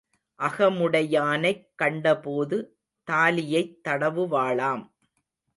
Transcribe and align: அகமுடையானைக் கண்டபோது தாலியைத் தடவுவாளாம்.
அகமுடையானைக் 0.39 1.61
கண்டபோது 1.75 2.57
தாலியைத் 3.07 3.77
தடவுவாளாம். 3.87 4.83